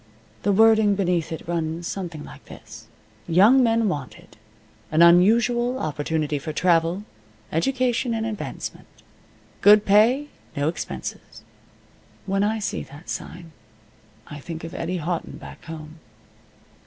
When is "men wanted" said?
3.61-4.35